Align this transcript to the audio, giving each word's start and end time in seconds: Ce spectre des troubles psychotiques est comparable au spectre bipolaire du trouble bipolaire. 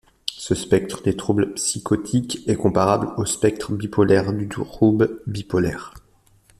Ce 0.35 0.55
spectre 0.55 1.03
des 1.03 1.15
troubles 1.15 1.53
psychotiques 1.53 2.39
est 2.47 2.55
comparable 2.55 3.09
au 3.17 3.25
spectre 3.27 3.71
bipolaire 3.73 4.33
du 4.33 4.49
trouble 4.49 5.21
bipolaire. 5.27 5.93